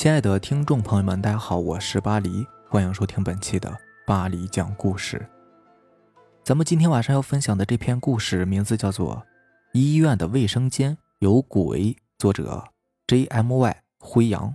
[0.00, 3.70] 亲爱的听众朋友们，大家好，我是巴黎，欢迎收听本期的
[4.06, 5.28] 巴黎讲故事。
[6.42, 9.16] 咱们今天晚上要分享的这篇故事名字叫做
[9.74, 11.80] 《医院的卫生间有鬼》，
[12.16, 12.64] 作者
[13.08, 14.50] J M Y 辉阳。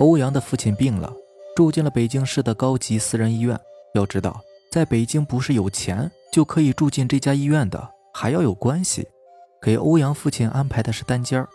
[0.00, 1.12] 欧阳的父亲病了，
[1.54, 3.60] 住进了北京市的高级私人医院。
[3.92, 4.40] 要知道，
[4.72, 9.06] 在北京不是有钱就可以住进这家医院的，还要有关系。
[9.60, 11.46] 给欧阳父亲安排的是单间儿。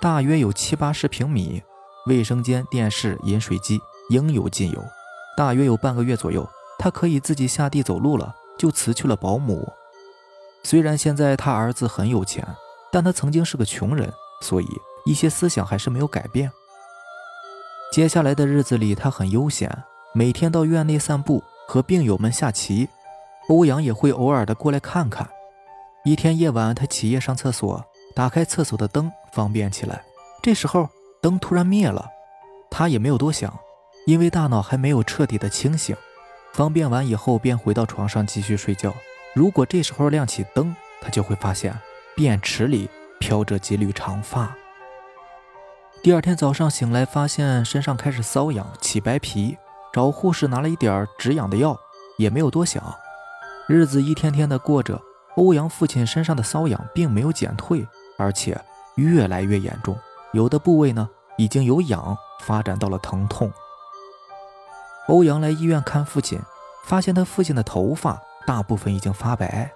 [0.00, 1.62] 大约有七八十平米，
[2.06, 4.84] 卫生间、电视、饮水机应有尽有。
[5.36, 9.66] 大约有半个月左右，他可以自己下地走路了，就辞去了保姆。
[10.62, 12.46] 虽然现在他儿子很有钱，
[12.90, 14.66] 但他曾经是个穷人，所以
[15.04, 16.50] 一些思想还是没有改变。
[17.92, 19.70] 接下来的日子里，他很悠闲，
[20.12, 22.88] 每天到院内散步，和病友们下棋。
[23.48, 25.28] 欧阳也会偶尔的过来看看。
[26.04, 27.84] 一天夜晚，他起夜上厕所。
[28.16, 30.02] 打开厕所的灯，方便起来。
[30.42, 30.88] 这时候
[31.20, 32.08] 灯突然灭了，
[32.70, 33.54] 他也没有多想，
[34.06, 35.94] 因为大脑还没有彻底的清醒。
[36.54, 38.90] 方便完以后，便回到床上继续睡觉。
[39.34, 41.78] 如果这时候亮起灯，他就会发现
[42.14, 42.88] 便池里
[43.20, 44.56] 飘着几缕长发。
[46.02, 49.58] 第二天早上醒来，发现身上开始瘙痒、起白皮，
[49.92, 51.78] 找护士拿了一点止痒的药，
[52.16, 52.82] 也没有多想。
[53.68, 54.98] 日子一天天的过着，
[55.36, 57.86] 欧阳父亲身上的瘙痒并没有减退。
[58.16, 58.58] 而且
[58.96, 59.96] 越来越严重，
[60.32, 63.52] 有的部位呢已经由痒发展到了疼痛。
[65.08, 66.40] 欧阳来医院看父亲，
[66.84, 69.70] 发现他父亲的头发大部分已经发白，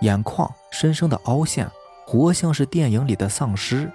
[0.00, 1.70] 眼眶深深的凹陷，
[2.06, 3.90] 活像是电影里的丧尸。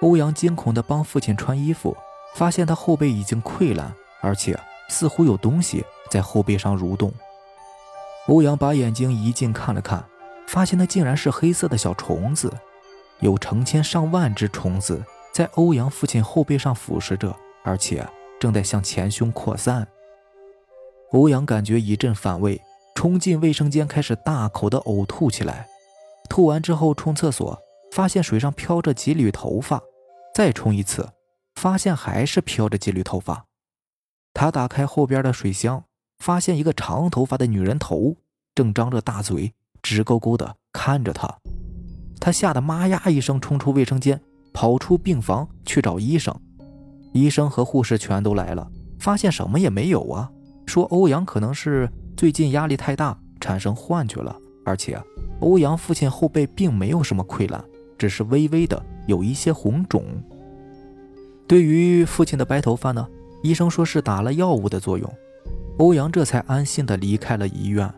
[0.00, 1.96] 欧阳惊恐地帮父亲穿衣服，
[2.34, 3.90] 发现他后背已经溃烂，
[4.20, 4.58] 而且
[4.90, 7.10] 似乎有东西在后背上蠕动。
[8.26, 10.04] 欧阳把眼睛移近看了看，
[10.46, 12.52] 发现那竟然是黑色的小虫子。
[13.20, 18.06] 有成千上万只虫子在欧阳父亲后背上腐蚀着，而且
[18.38, 19.86] 正在向前胸扩散。
[21.12, 22.60] 欧阳感觉一阵反胃，
[22.94, 25.66] 冲进卫生间开始大口的呕吐起来。
[26.28, 27.58] 吐完之后冲厕所，
[27.92, 29.80] 发现水上飘着几缕头发，
[30.34, 31.08] 再冲一次，
[31.54, 33.46] 发现还是飘着几缕头发。
[34.34, 35.84] 他打开后边的水箱，
[36.18, 38.16] 发现一个长头发的女人头
[38.54, 41.38] 正张着大嘴，直勾勾的看着他。
[42.26, 44.20] 他吓得妈呀一声，冲出卫生间，
[44.52, 46.34] 跑出病房去找医生。
[47.12, 50.28] 医生和护士全都来了，发现什么也没有啊。
[50.66, 54.36] 说欧阳可能是最近压力太大，产生幻觉了。
[54.64, 55.00] 而且
[55.38, 57.64] 欧阳父亲后背并没有什么溃烂，
[57.96, 60.02] 只是微微的有一些红肿。
[61.46, 63.06] 对于父亲的白头发呢，
[63.44, 65.08] 医生说是打了药物的作用。
[65.76, 67.88] 欧阳这才安心的离开了医院。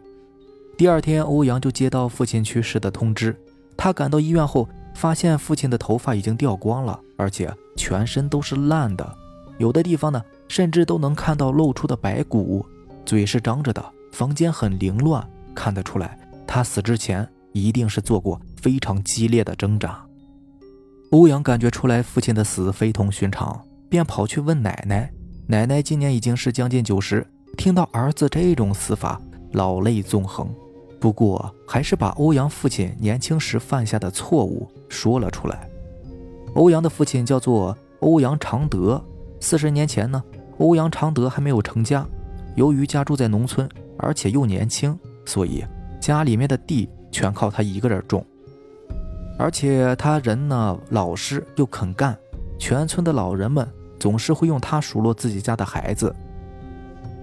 [0.76, 3.34] 第二天，欧阳就接到父亲去世的通知。
[3.78, 9.16] 他赶到医院后，发现父亲的头发已经掉光了，而且全身都是烂的，
[9.56, 12.66] 有的地方呢，甚至都能看到露出的白骨，
[13.06, 15.24] 嘴是张着的，房间很凌乱，
[15.54, 20.04] 看得出来，他死之前一定是做过非常激烈的挣扎。
[21.12, 25.10] 欧阳感觉出来父亲的死非同寻常，便跑去问奶奶。
[25.46, 29.18] 奶奶今年已经是将近九十，听到儿子这种死法，
[29.52, 30.52] 老泪纵横。
[31.00, 35.68] 不过，还是把欧阳父亲年轻时犯下的错误说了出来。
[36.54, 39.02] 欧阳的父亲叫做欧阳常德。
[39.40, 40.20] 四十年前呢，
[40.58, 42.04] 欧阳常德还没有成家，
[42.56, 45.64] 由于家住在农村，而且又年轻，所以
[46.00, 48.24] 家里面的地全靠他一个人种。
[49.38, 52.18] 而且他人呢老实又肯干，
[52.58, 53.68] 全村的老人们
[54.00, 56.12] 总是会用他数落自己家的孩子。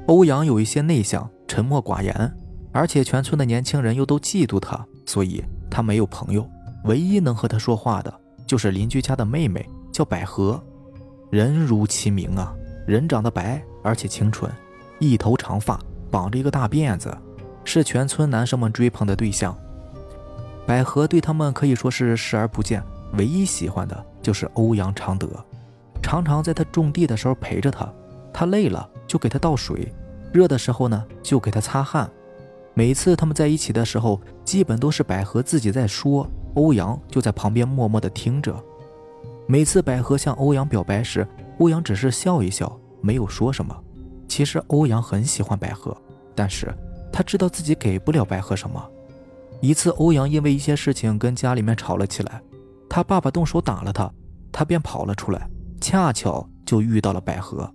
[0.05, 2.31] 欧阳有一些内向，沉默寡言。
[2.75, 5.41] 而且全村的年轻人又都嫉妒他，所以
[5.71, 6.45] 他没有朋友。
[6.83, 8.13] 唯一能和他说话的，
[8.45, 10.61] 就是邻居家的妹妹，叫百合。
[11.31, 12.53] 人如其名啊，
[12.85, 14.51] 人长得白而且清纯，
[14.99, 15.79] 一头长发，
[16.11, 17.17] 绑着一个大辫子，
[17.63, 19.57] 是全村男生们追捧的对象。
[20.67, 22.83] 百合对他们可以说是视而不见，
[23.13, 25.29] 唯一喜欢的就是欧阳常德，
[26.03, 27.89] 常常在他种地的时候陪着他，
[28.33, 29.89] 他累了就给他倒水，
[30.33, 32.11] 热的时候呢就给他擦汗。
[32.77, 38.53] 每次他们在一起的时候，基本都是百合自己在说，欧阳就在旁边默默的听着。
[39.47, 41.25] 每次百合向欧阳表白时，
[41.59, 43.73] 欧阳只是笑一笑，没有说什么。
[44.27, 45.95] 其实欧阳很喜欢百合，
[46.35, 46.67] 但是
[47.13, 48.85] 他知道自己给不了百合什么。
[49.61, 52.41] 一次，欧阳因为一些事情跟家里面吵了起来，
[52.89, 54.11] 他爸爸动手打了他，
[54.51, 55.49] 他便跑了出来，
[55.79, 57.73] 恰巧就遇到了百合。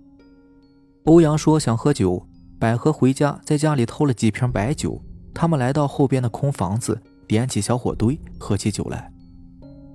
[1.05, 2.23] 欧阳说想喝酒。
[2.61, 5.01] 百合回家，在家里偷了几瓶白酒。
[5.33, 9.11] 他们来到后边的空房子，点起小火堆，喝起酒来。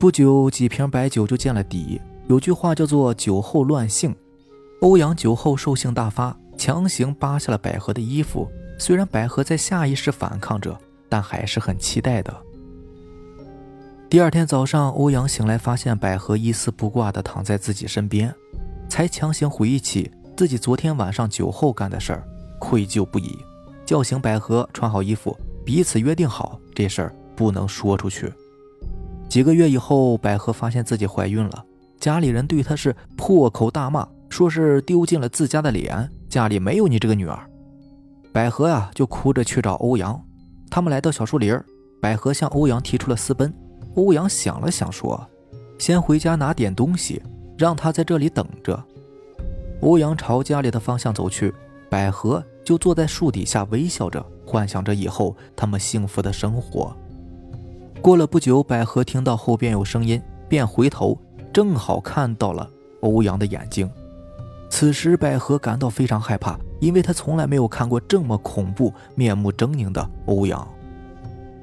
[0.00, 2.00] 不久，几瓶白酒就见了底。
[2.26, 4.12] 有句话叫做“酒后乱性”，
[4.82, 8.50] 欧阳酒后兽性大发，强行扒下了百合的衣服。
[8.80, 10.76] 虽然百合在下意识反抗着，
[11.08, 12.36] 但还是很期待的。
[14.10, 18.34] 第二天早上，欧阳醒来，发现百合一丝不挂地躺在自己身边，
[18.88, 22.26] 才强行回忆起自己昨天晚上酒后干的事儿，
[22.66, 23.38] 愧疚不已。
[23.84, 28.32] 叫醒百合，穿好衣服，彼此约定好这事儿不能说出去。
[29.28, 31.64] 几个月以后，百合发现自己怀孕了，
[32.00, 37.38] 家里人对她是破口大骂，说是丢尽了自家的脸，家里没有你这个女儿。
[38.32, 40.20] 百合呀，就哭着去找欧阳。
[40.68, 41.56] 他们来到小树林，
[42.02, 43.54] 百合向欧阳提出了私奔。
[43.94, 45.24] 欧阳想了想，说
[45.78, 47.22] ：“先回家拿点东西，
[47.56, 48.82] 让他在这里等着。”
[49.82, 51.54] 欧阳朝家里的方向走去，
[51.88, 56.92] 百合就坐在树底下微笑着，幻想着以后他们幸福的生活。
[58.02, 61.16] 过了不久，百合听到后边有声音，便回头，
[61.52, 62.68] 正好看到了
[63.02, 63.88] 欧阳的眼睛。
[64.68, 70.66] 此时，百合感到非常害怕，因为她从来没有看过这么恐怖、面目狰狞的欧阳。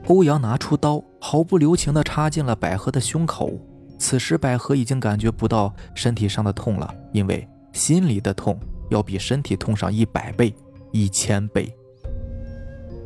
[0.08, 3.52] 欧阳拿出刀，毫不留情地插进了百合的胸口。
[4.00, 8.58] 此时，百合已经感觉不到身体上的痛了，因为心里的痛
[8.90, 10.54] 要比身体痛上一百倍、
[10.94, 11.76] 一千倍。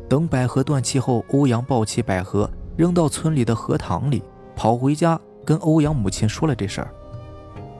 [0.08, 4.22] 等百合断气后，欧阳抱起百合，扔到村里的荷塘里，
[4.54, 6.94] 跑回家跟欧阳母亲说了这事儿。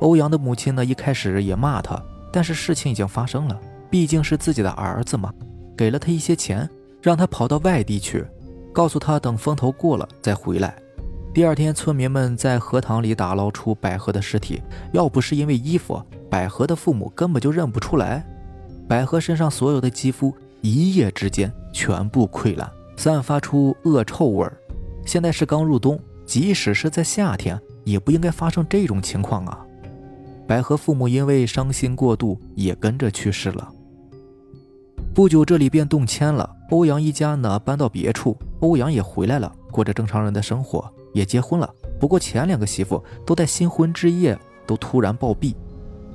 [0.01, 2.03] 欧阳的母亲呢，一开始也骂他，
[2.33, 5.33] 但是事情已经发生了，毕竟是自己的儿子嘛，
[5.77, 6.69] 给了他一些钱，
[7.01, 8.25] 让他跑到外地去。
[8.73, 10.75] 告诉他等风头过了再回来。
[11.35, 14.63] 第二天，村民们在荷塘里打捞出百合的尸体。
[14.93, 16.01] 要不是因为衣服，
[16.31, 18.25] 百合的父母根本就认不出来。
[18.89, 24.59] 百合身上所有的肌肤一夜之间全部溃烂，散发出恶臭味儿。
[25.05, 29.65] 现在是刚入冬，即使是在夏天，也不应该发生这种情况啊！
[30.47, 33.69] 百合父母因为伤心过度，也跟着去世了。
[35.15, 36.57] 不久，这里便动迁了。
[36.71, 38.37] 欧阳一家呢，搬到别处。
[38.61, 41.69] 欧阳也回来了，过着正常人的生活，也结婚了。
[42.01, 45.55] 不过前两个媳妇都在新婚之夜都突然暴毙，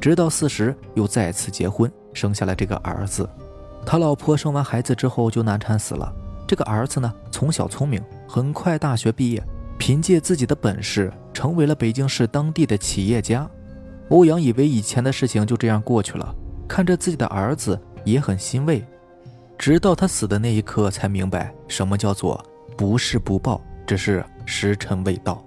[0.04, 3.26] 直到四十又再次结婚，生下了这个儿子。
[3.86, 6.14] 他老婆生完孩子之后就难产死了。
[6.46, 9.42] 这个儿子呢，从小聪明，很快大学毕业，
[9.80, 13.50] 凭借自己的本事成为了北京市当地的企业家。
[14.10, 16.36] 欧阳以为以前的事情就这样过去了，
[16.68, 18.86] 看着自己的儿子也很欣慰。
[19.58, 22.46] 直到他死的那一刻，才明白什么叫做
[22.76, 25.42] 不是不报，只是时辰未到。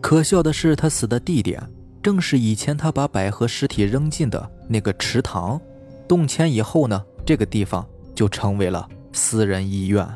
[0.00, 1.60] 可笑的是，他死的地点
[2.02, 5.60] 正是以前他把百合尸体扔进的那个池塘。
[6.08, 10.06] 动迁以后呢，这个地方就成为了私人医院。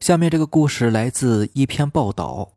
[0.00, 2.54] 下面这个故事来自一篇报道：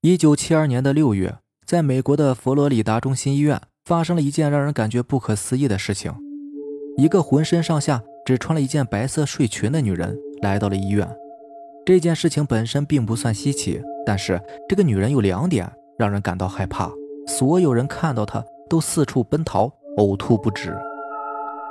[0.00, 3.60] 一九七二年的六月，在美国的佛罗里达中心医院。
[3.84, 6.12] 发生了一件让人感觉不可思议的事情：
[6.98, 11.08] 一个浑身上下只穿了一件白色睡裙的女人来到了医院。
[11.88, 14.38] 这件事情本身并不算稀奇，但是
[14.68, 16.90] 这个女人有两点让人感到害怕。
[17.26, 20.76] 所有人看到她都四处奔逃、呕吐不止。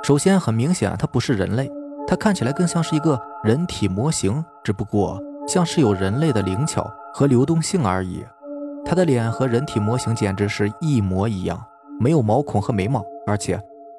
[0.02, 1.70] 首先，很明显她不是人类，
[2.04, 8.24] 她看起来更像是一个人体模型，只不过像是有人类的灵巧和流动性而已。
[8.84, 11.64] 她的脸和人体模型简直是一模一样。
[12.00, 13.56] 没有毛孔和眉毛，而且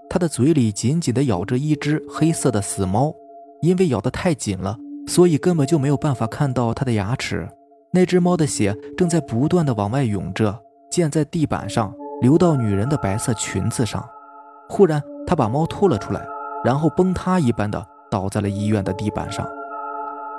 [0.09, 3.15] 她的嘴里紧紧地咬着一只黑色的死猫，
[3.61, 4.77] 因为咬得太紧了，
[5.09, 7.49] 所以根本就没有办法看到他的牙齿。
[7.91, 10.55] 那只猫的血正在不断的往外涌着，
[10.91, 14.07] 溅在地板上，流到女人的白色裙子上。
[14.69, 16.23] 忽然，他把猫拖了出来，
[16.63, 19.43] 然后崩塌一般的倒在了医院的地板上。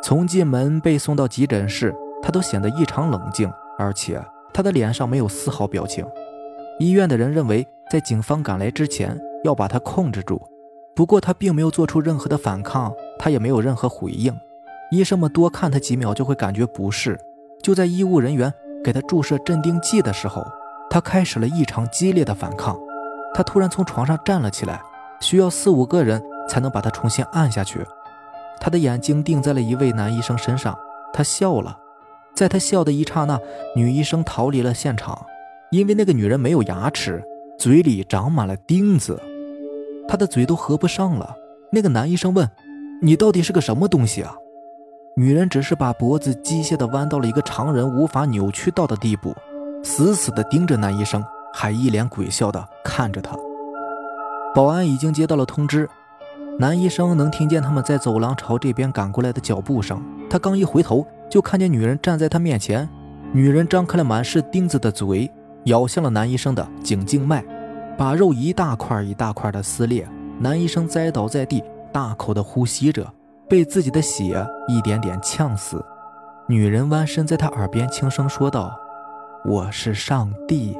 [0.04, 4.24] 从进门被送到急诊室，他都显得异常冷静，而且
[4.54, 6.06] 他的脸上没有丝毫表情。
[6.78, 10.40] 医院的人认为，在警方赶来之前要把他控制住。
[10.94, 14.32] 不过他并没有做出任何的反抗，他也没有任何回应。
[14.90, 17.18] 医生们多看他几秒就会感觉不适。
[17.62, 20.44] 就在医务人员给他注射镇定剂的时候，
[20.88, 22.78] 他开始了异常激烈的反抗。
[23.34, 24.80] 他突然从床上站了起来，
[25.20, 27.84] 需要四五个人才能把他重新按下去。
[28.60, 30.76] 他的眼睛定在了一位男医生身上，
[31.12, 31.78] 他笑了。
[32.34, 33.38] 在他笑的一刹那，
[33.76, 35.26] 女医生逃离了现场。
[35.70, 37.22] 因为那个女人没有牙齿，
[37.56, 39.20] 嘴里长满了钉子，
[40.08, 41.36] 她的嘴都合不上了。
[41.70, 42.50] 那个男医生问
[43.00, 44.34] ：“你到底是个什么东西啊？”
[45.20, 49.36] 女人只是把脖子机械地弯到了一个常人无法扭曲到的地步，
[49.84, 51.22] 死死地盯着男医生，
[51.52, 53.36] 还一脸鬼笑地看着他。
[54.54, 55.86] 保安已经接到了通知，
[56.58, 60.02] 男医生能听见他们在走廊朝这边赶过来的脚步声。
[60.30, 62.88] 他刚一回头，就看见女人站在他面前，
[63.30, 65.30] 女人张开了满是钉子的嘴，
[65.64, 67.44] 咬向了男医生的颈静脉，
[67.98, 70.08] 把肉一大块一大块的撕裂。
[70.38, 71.62] 男医生栽倒在地，
[71.92, 73.06] 大口的呼吸着，
[73.50, 75.84] 被自己的血一点点呛死。
[76.46, 78.78] 女人弯身在他耳边轻声说道
[79.44, 80.76] ：“我是上帝。”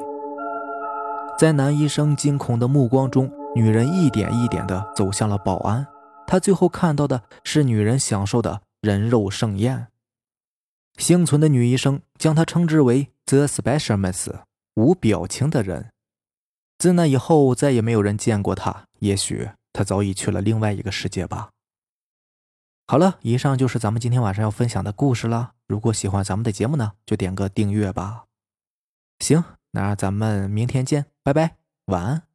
[1.37, 5.85] 在男医生惊恐的目光中，女人一点一点地走向了保安。
[6.25, 9.87] 他最后看到的是女人享受的人肉盛宴。
[10.97, 14.31] 幸存的女医生将她称之为 “the specialist”，
[14.75, 15.89] 无表情的人。
[16.77, 18.85] 自那以后，再也没有人见过她。
[18.99, 21.49] 也许她早已去了另外一个世界吧。
[22.87, 25.53] 好了，以上就是咱们今天晚上要分享的故事了。
[25.67, 28.25] 如果喜欢咱们的节目呢，就点个订阅吧。
[29.19, 32.30] 行，那咱们明天见，拜拜，晚安。